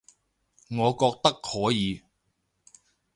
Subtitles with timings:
[0.71, 2.01] 我覺得可以